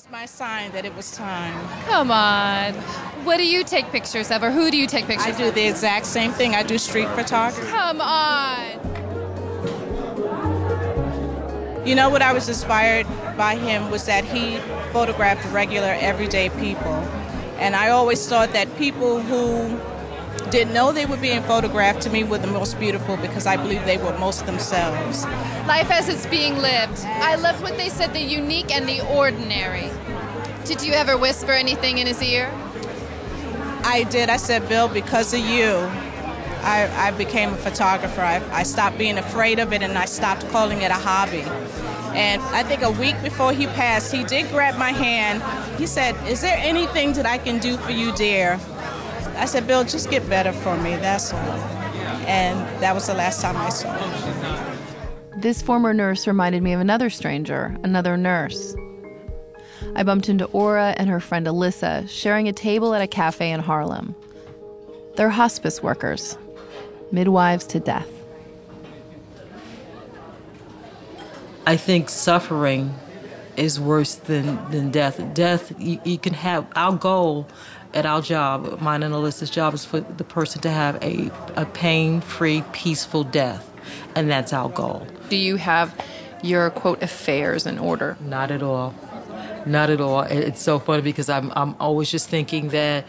was 0.00 0.10
my 0.10 0.24
sign 0.24 0.72
that 0.72 0.86
it 0.86 0.94
was 0.94 1.10
time. 1.12 1.52
Come 1.84 2.10
on. 2.10 2.72
What 3.24 3.36
do 3.36 3.46
you 3.46 3.62
take 3.62 3.84
pictures 3.90 4.30
of, 4.30 4.42
or 4.42 4.50
who 4.50 4.70
do 4.70 4.78
you 4.78 4.86
take 4.86 5.04
pictures 5.06 5.34
I 5.34 5.36
do 5.36 5.48
of? 5.48 5.54
the 5.54 5.66
exact 5.66 6.06
same 6.06 6.32
thing. 6.32 6.54
I 6.54 6.62
do 6.62 6.78
street 6.78 7.08
photography. 7.08 7.68
Come 7.68 8.00
on. 8.00 8.78
You 11.86 11.94
know 11.94 12.08
what 12.08 12.22
I 12.22 12.32
was 12.32 12.48
inspired 12.48 13.06
by 13.36 13.56
him 13.56 13.90
was 13.90 14.06
that 14.06 14.24
he 14.24 14.56
photographed 14.92 15.44
regular, 15.52 15.94
everyday 16.00 16.48
people. 16.50 16.94
And 17.58 17.76
I 17.76 17.90
always 17.90 18.26
thought 18.26 18.52
that 18.52 18.74
people 18.78 19.20
who 19.20 19.76
didn't 20.50 20.72
know 20.72 20.92
they 20.92 21.06
were 21.06 21.16
being 21.16 21.42
photographed 21.42 22.02
to 22.02 22.10
me 22.10 22.24
were 22.24 22.38
the 22.38 22.46
most 22.46 22.78
beautiful 22.78 23.16
because 23.16 23.46
I 23.46 23.56
believe 23.56 23.84
they 23.84 23.98
were 23.98 24.16
most 24.18 24.46
themselves. 24.46 25.24
Life 25.66 25.90
as 25.90 26.08
it's 26.08 26.26
being 26.26 26.58
lived. 26.58 27.00
I 27.04 27.36
loved 27.36 27.62
what 27.62 27.76
they 27.76 27.88
said 27.88 28.12
the 28.12 28.20
unique 28.20 28.74
and 28.74 28.88
the 28.88 29.06
ordinary. 29.14 29.90
Did 30.64 30.82
you 30.82 30.92
ever 30.92 31.16
whisper 31.16 31.52
anything 31.52 31.98
in 31.98 32.06
his 32.06 32.22
ear? 32.22 32.50
I 33.84 34.04
did. 34.10 34.28
I 34.28 34.36
said, 34.36 34.68
Bill, 34.68 34.88
because 34.88 35.32
of 35.32 35.40
you, 35.40 35.72
I, 36.62 36.90
I 37.08 37.10
became 37.12 37.52
a 37.52 37.56
photographer. 37.56 38.20
I, 38.20 38.42
I 38.52 38.62
stopped 38.62 38.98
being 38.98 39.18
afraid 39.18 39.58
of 39.58 39.72
it 39.72 39.82
and 39.82 39.96
I 39.96 40.04
stopped 40.04 40.48
calling 40.50 40.82
it 40.82 40.90
a 40.90 40.94
hobby. 40.94 41.44
And 42.14 42.42
I 42.42 42.62
think 42.64 42.82
a 42.82 42.90
week 42.90 43.20
before 43.22 43.52
he 43.52 43.66
passed, 43.66 44.12
he 44.12 44.24
did 44.24 44.50
grab 44.50 44.76
my 44.76 44.90
hand. 44.90 45.42
He 45.78 45.86
said, 45.86 46.16
Is 46.28 46.40
there 46.40 46.56
anything 46.58 47.12
that 47.14 47.24
I 47.24 47.38
can 47.38 47.58
do 47.58 47.76
for 47.78 47.92
you, 47.92 48.12
dear? 48.14 48.58
I 49.40 49.46
said, 49.46 49.66
Bill, 49.66 49.84
just 49.84 50.10
get 50.10 50.28
better 50.28 50.52
for 50.52 50.76
me, 50.76 50.96
that's 50.96 51.32
all. 51.32 51.40
And 52.28 52.58
that 52.82 52.94
was 52.94 53.06
the 53.06 53.14
last 53.14 53.40
time 53.40 53.56
I 53.56 53.70
saw 53.70 53.90
him. 53.96 55.40
This 55.40 55.62
former 55.62 55.94
nurse 55.94 56.26
reminded 56.26 56.62
me 56.62 56.74
of 56.74 56.80
another 56.80 57.08
stranger, 57.08 57.74
another 57.82 58.18
nurse. 58.18 58.76
I 59.96 60.02
bumped 60.02 60.28
into 60.28 60.44
Aura 60.46 60.94
and 60.98 61.08
her 61.08 61.20
friend 61.20 61.46
Alyssa 61.46 62.06
sharing 62.10 62.48
a 62.48 62.52
table 62.52 62.92
at 62.92 63.00
a 63.00 63.06
cafe 63.06 63.50
in 63.50 63.60
Harlem. 63.60 64.14
They're 65.16 65.30
hospice 65.30 65.82
workers, 65.82 66.36
midwives 67.10 67.66
to 67.68 67.80
death. 67.80 68.10
I 71.66 71.78
think 71.78 72.10
suffering 72.10 72.94
is 73.56 73.80
worse 73.80 74.16
than, 74.16 74.70
than 74.70 74.90
death. 74.90 75.22
Death, 75.32 75.72
you, 75.78 75.98
you 76.04 76.18
can 76.18 76.34
have, 76.34 76.66
our 76.76 76.94
goal 76.94 77.48
at 77.94 78.06
our 78.06 78.22
job, 78.22 78.80
mine 78.80 79.02
and 79.02 79.14
Alyssa's 79.14 79.50
job, 79.50 79.74
is 79.74 79.84
for 79.84 80.00
the 80.00 80.24
person 80.24 80.60
to 80.62 80.70
have 80.70 81.02
a, 81.02 81.30
a 81.56 81.66
pain 81.66 82.20
free, 82.20 82.62
peaceful 82.72 83.24
death. 83.24 83.70
And 84.14 84.30
that's 84.30 84.52
our 84.52 84.68
goal. 84.68 85.06
Do 85.28 85.36
you 85.36 85.56
have 85.56 85.94
your 86.42 86.70
quote 86.70 87.02
affairs 87.02 87.66
in 87.66 87.78
order? 87.78 88.16
Not 88.20 88.50
at 88.50 88.62
all. 88.62 88.94
Not 89.66 89.90
at 89.90 90.00
all. 90.00 90.22
It's 90.22 90.62
so 90.62 90.78
funny 90.78 91.02
because 91.02 91.28
I'm, 91.28 91.52
I'm 91.54 91.74
always 91.80 92.10
just 92.10 92.28
thinking 92.28 92.68
that 92.68 93.04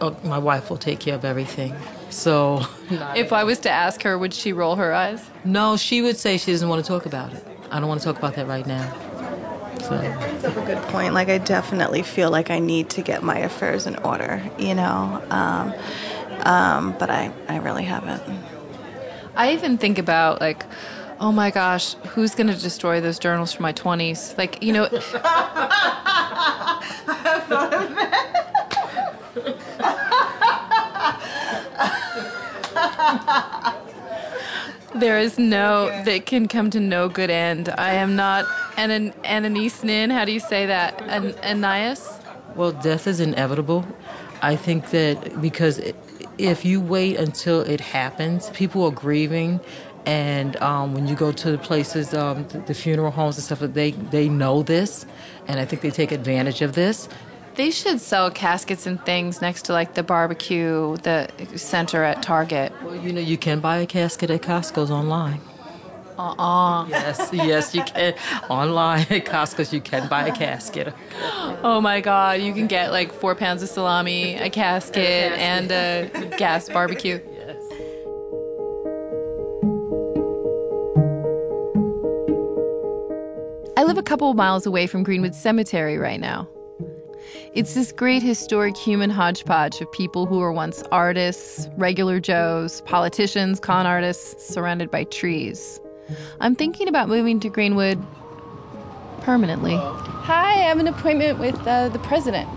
oh, 0.00 0.16
my 0.24 0.38
wife 0.38 0.68
will 0.70 0.78
take 0.78 1.00
care 1.00 1.14
of 1.14 1.24
everything. 1.24 1.74
So, 2.10 2.62
If 3.14 3.32
I 3.32 3.44
was 3.44 3.58
to 3.60 3.70
ask 3.70 4.02
her, 4.02 4.18
would 4.18 4.34
she 4.34 4.52
roll 4.52 4.76
her 4.76 4.92
eyes? 4.92 5.24
no, 5.44 5.76
she 5.76 6.02
would 6.02 6.16
say 6.16 6.38
she 6.38 6.52
doesn't 6.52 6.68
want 6.68 6.84
to 6.84 6.88
talk 6.88 7.06
about 7.06 7.32
it. 7.32 7.44
I 7.70 7.80
don't 7.80 7.88
want 7.88 8.00
to 8.00 8.04
talk 8.06 8.18
about 8.18 8.34
that 8.34 8.46
right 8.46 8.66
now. 8.66 8.92
So. 9.82 9.98
That's 9.98 10.56
a 10.56 10.62
good 10.62 10.82
point. 10.88 11.14
Like, 11.14 11.28
I 11.28 11.38
definitely 11.38 12.02
feel 12.02 12.30
like 12.30 12.50
I 12.50 12.58
need 12.58 12.90
to 12.90 13.02
get 13.02 13.22
my 13.22 13.38
affairs 13.38 13.86
in 13.86 13.96
order, 13.96 14.42
you 14.58 14.74
know? 14.74 15.22
Um, 15.30 15.74
um, 16.44 16.96
but 16.98 17.10
I, 17.10 17.32
I 17.48 17.58
really 17.58 17.84
haven't. 17.84 18.22
I 19.34 19.52
even 19.52 19.78
think 19.78 19.98
about 19.98 20.40
like, 20.40 20.64
oh 21.20 21.32
my 21.32 21.50
gosh, 21.50 21.94
who's 21.94 22.34
going 22.34 22.48
to 22.48 22.56
destroy 22.56 23.00
those 23.00 23.18
journals 23.18 23.52
from 23.52 23.62
my 23.62 23.72
20s? 23.72 24.36
Like, 24.36 24.62
you 24.62 24.72
know, 24.72 24.88
there 34.94 35.18
is 35.18 35.38
no 35.38 35.86
that 36.04 36.26
can 36.26 36.48
come 36.48 36.70
to 36.70 36.80
no 36.80 37.08
good 37.08 37.30
end. 37.30 37.68
I 37.68 37.94
am 37.94 38.16
not 38.16 38.44
an 38.76 39.14
Ananias 39.24 39.84
Nin. 39.84 40.10
How 40.10 40.24
do 40.24 40.32
you 40.32 40.40
say 40.40 40.66
that? 40.66 41.00
An 41.02 41.34
Ananias? 41.42 42.20
Well, 42.54 42.72
death 42.72 43.06
is 43.06 43.20
inevitable. 43.20 43.86
I 44.42 44.56
think 44.56 44.90
that 44.90 45.40
because 45.40 45.80
if 46.38 46.64
you 46.64 46.80
wait 46.80 47.16
until 47.16 47.60
it 47.60 47.80
happens, 47.80 48.50
people 48.50 48.84
are 48.84 48.90
grieving, 48.90 49.60
and 50.04 50.56
um, 50.56 50.94
when 50.94 51.06
you 51.06 51.14
go 51.14 51.30
to 51.32 51.52
the 51.52 51.58
places, 51.58 52.12
um, 52.12 52.46
the, 52.48 52.58
the 52.58 52.74
funeral 52.74 53.12
homes 53.12 53.36
and 53.36 53.44
stuff, 53.44 53.60
they 53.60 53.92
they 53.92 54.28
know 54.28 54.62
this, 54.62 55.06
and 55.46 55.60
I 55.60 55.64
think 55.64 55.82
they 55.82 55.90
take 55.90 56.12
advantage 56.12 56.60
of 56.62 56.74
this. 56.74 57.08
They 57.54 57.70
should 57.70 58.00
sell 58.00 58.30
caskets 58.30 58.86
and 58.86 59.04
things 59.04 59.42
next 59.42 59.66
to 59.66 59.74
like 59.74 59.94
the 59.94 60.02
barbecue, 60.02 60.96
the 60.98 61.28
center 61.56 62.02
at 62.02 62.22
Target. 62.22 62.72
Well, 62.82 62.96
you 62.96 63.12
know, 63.12 63.20
you 63.20 63.36
can 63.36 63.60
buy 63.60 63.76
a 63.76 63.86
casket 63.86 64.30
at 64.30 64.40
Costco's 64.40 64.90
online. 64.90 65.40
Uh-uh. 66.18 66.86
Yes, 66.88 67.30
yes, 67.32 67.74
you 67.74 67.82
can 67.84 68.14
online 68.48 69.06
at 69.10 69.24
Costco's. 69.24 69.72
You 69.72 69.80
can 69.80 70.08
buy 70.08 70.26
a 70.26 70.32
casket. 70.32 70.92
Oh 71.62 71.80
my 71.80 72.00
God! 72.00 72.40
You 72.40 72.52
can 72.52 72.66
get 72.66 72.92
like 72.92 73.12
four 73.12 73.34
pounds 73.34 73.62
of 73.62 73.68
salami, 73.68 74.34
a 74.34 74.50
casket, 74.50 75.32
and 75.32 75.70
a 75.70 76.10
gas 76.36 76.68
barbecue. 76.68 77.20
I 83.76 83.84
live 83.84 83.98
a 83.98 84.02
couple 84.02 84.30
of 84.30 84.36
miles 84.36 84.64
away 84.64 84.86
from 84.86 85.02
Greenwood 85.02 85.34
Cemetery 85.34 85.98
right 85.98 86.20
now. 86.20 86.48
It's 87.54 87.74
this 87.74 87.90
great 87.90 88.22
historic 88.22 88.76
human 88.76 89.10
hodgepodge 89.10 89.80
of 89.80 89.90
people 89.92 90.24
who 90.24 90.38
were 90.38 90.52
once 90.52 90.82
artists, 90.92 91.68
regular 91.76 92.20
Joes, 92.20 92.80
politicians, 92.82 93.60
con 93.60 93.86
artists, 93.86 94.54
surrounded 94.54 94.90
by 94.90 95.04
trees. 95.04 95.80
I'm 96.40 96.54
thinking 96.54 96.88
about 96.88 97.08
moving 97.08 97.40
to 97.40 97.48
Greenwood 97.48 98.04
permanently. 99.20 99.74
Hi, 99.76 100.50
I 100.50 100.68
have 100.68 100.78
an 100.78 100.86
appointment 100.88 101.38
with 101.38 101.58
uh, 101.66 101.88
the 101.88 101.98
president 102.00 102.48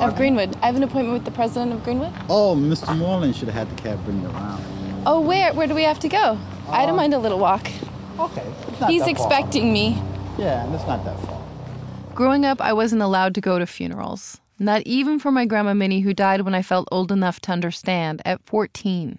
of 0.00 0.16
Greenwood. 0.16 0.56
I 0.62 0.66
have 0.66 0.76
an 0.76 0.82
appointment 0.82 1.12
with 1.14 1.24
the 1.24 1.30
president 1.30 1.72
of 1.72 1.82
Greenwood. 1.84 2.12
Oh, 2.28 2.54
Mr. 2.56 2.96
Moylan 2.96 3.32
should 3.32 3.48
have 3.48 3.68
had 3.68 3.76
the 3.76 3.82
cab 3.82 4.02
bring 4.04 4.20
you 4.22 4.28
around. 4.28 4.62
Oh, 5.06 5.20
where? 5.20 5.52
Where 5.54 5.66
do 5.66 5.74
we 5.74 5.82
have 5.84 5.98
to 6.00 6.08
go? 6.08 6.38
I 6.68 6.86
don't 6.86 6.96
mind 6.96 7.14
a 7.14 7.18
little 7.18 7.38
walk. 7.38 7.70
Okay. 8.18 8.44
It's 8.68 8.80
not 8.80 8.90
He's 8.90 9.04
that 9.04 9.16
far. 9.16 9.26
expecting 9.26 9.72
me. 9.72 10.00
Yeah, 10.38 10.64
and 10.64 10.74
it's 10.74 10.86
not 10.86 11.04
that 11.04 11.18
far. 11.20 11.42
Growing 12.14 12.44
up, 12.44 12.60
I 12.60 12.72
wasn't 12.72 13.02
allowed 13.02 13.34
to 13.36 13.40
go 13.40 13.58
to 13.58 13.66
funerals. 13.66 14.40
Not 14.58 14.82
even 14.82 15.18
for 15.18 15.30
my 15.30 15.46
grandma 15.46 15.72
Minnie, 15.72 16.00
who 16.00 16.12
died 16.12 16.40
when 16.42 16.54
I 16.54 16.62
felt 16.62 16.88
old 16.90 17.12
enough 17.12 17.38
to 17.42 17.52
understand 17.52 18.22
at 18.24 18.42
14. 18.44 19.18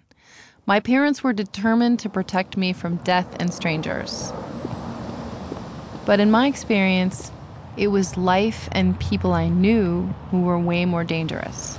My 0.70 0.78
parents 0.78 1.24
were 1.24 1.32
determined 1.32 1.98
to 1.98 2.08
protect 2.08 2.56
me 2.56 2.72
from 2.72 2.98
death 2.98 3.26
and 3.40 3.52
strangers. 3.52 4.32
But 6.06 6.20
in 6.20 6.30
my 6.30 6.46
experience, 6.46 7.32
it 7.76 7.88
was 7.88 8.16
life 8.16 8.68
and 8.70 8.96
people 9.00 9.32
I 9.32 9.48
knew 9.48 10.02
who 10.30 10.42
were 10.42 10.60
way 10.60 10.84
more 10.84 11.02
dangerous. 11.02 11.76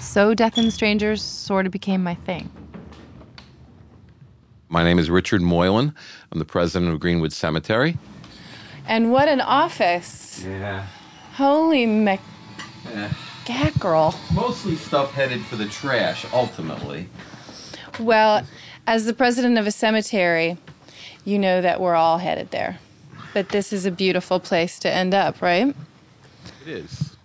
So, 0.00 0.32
death 0.32 0.56
and 0.56 0.72
strangers 0.72 1.22
sort 1.22 1.66
of 1.66 1.72
became 1.72 2.04
my 2.04 2.14
thing. 2.14 2.50
My 4.68 4.84
name 4.84 5.00
is 5.00 5.10
Richard 5.10 5.42
Moylan. 5.42 5.92
I'm 6.30 6.38
the 6.38 6.44
president 6.44 6.92
of 6.92 7.00
Greenwood 7.00 7.32
Cemetery. 7.32 7.98
And 8.86 9.10
what 9.10 9.26
an 9.26 9.40
office! 9.40 10.44
Yeah. 10.44 10.86
Holy 11.32 11.84
Eh. 12.90 13.08
Mac. 13.48 13.78
girl. 13.78 14.18
Mostly 14.32 14.76
stuff 14.76 15.12
headed 15.12 15.44
for 15.44 15.56
the 15.56 15.66
trash, 15.66 16.24
ultimately. 16.32 17.08
Well, 17.98 18.46
as 18.86 19.04
the 19.04 19.12
president 19.12 19.58
of 19.58 19.66
a 19.66 19.70
cemetery, 19.70 20.56
you 21.24 21.38
know 21.38 21.60
that 21.60 21.80
we're 21.80 21.94
all 21.94 22.18
headed 22.18 22.50
there. 22.50 22.78
But 23.34 23.48
this 23.50 23.72
is 23.72 23.86
a 23.86 23.90
beautiful 23.90 24.40
place 24.40 24.78
to 24.80 24.90
end 24.90 25.14
up, 25.14 25.40
right? 25.40 25.74
It 26.66 26.68
is. 26.68 27.16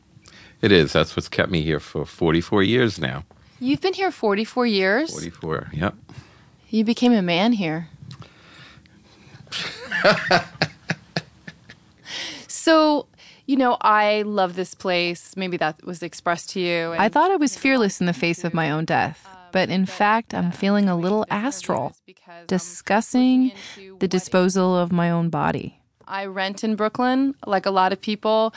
It 0.61 0.71
is. 0.71 0.93
That's 0.93 1.15
what's 1.15 1.27
kept 1.27 1.51
me 1.51 1.61
here 1.61 1.79
for 1.79 2.05
44 2.05 2.63
years 2.63 2.99
now. 2.99 3.23
You've 3.59 3.81
been 3.81 3.93
here 3.93 4.11
44 4.11 4.65
years. 4.67 5.11
44, 5.11 5.69
yep. 5.73 5.95
You 6.69 6.83
became 6.83 7.13
a 7.13 7.21
man 7.21 7.53
here. 7.53 7.89
so, 12.47 13.06
you 13.47 13.55
know, 13.55 13.77
I 13.81 14.23
love 14.23 14.55
this 14.55 14.75
place. 14.75 15.35
Maybe 15.35 15.57
that 15.57 15.83
was 15.83 16.03
expressed 16.03 16.51
to 16.51 16.59
you. 16.59 16.93
I 16.97 17.09
thought 17.09 17.31
I 17.31 17.37
was 17.37 17.57
fearless 17.57 17.99
in 17.99 18.05
the 18.05 18.13
face 18.13 18.43
of 18.43 18.53
my 18.53 18.69
own 18.69 18.85
death. 18.85 19.25
But 19.53 19.69
in 19.69 19.85
fact, 19.85 20.33
I'm 20.33 20.51
feeling 20.51 20.89
a 20.89 20.95
little 20.95 21.25
astral, 21.29 21.95
discussing 22.45 23.53
the 23.99 24.07
disposal 24.07 24.77
of 24.77 24.91
my 24.91 25.09
own 25.09 25.29
body. 25.29 25.79
I 26.05 26.25
rent 26.25 26.63
in 26.63 26.75
Brooklyn, 26.75 27.35
like 27.45 27.65
a 27.65 27.71
lot 27.71 27.93
of 27.93 28.01
people. 28.01 28.53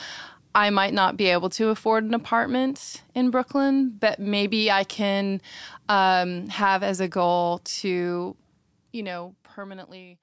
I 0.53 0.69
might 0.69 0.93
not 0.93 1.15
be 1.15 1.27
able 1.27 1.49
to 1.51 1.69
afford 1.69 2.03
an 2.03 2.13
apartment 2.13 3.03
in 3.15 3.31
Brooklyn, 3.31 3.95
but 3.97 4.19
maybe 4.19 4.69
I 4.69 4.83
can 4.83 5.41
um, 5.87 6.47
have 6.49 6.83
as 6.83 6.99
a 6.99 7.07
goal 7.07 7.59
to, 7.59 8.35
you 8.91 9.03
know, 9.03 9.33
permanently 9.43 10.17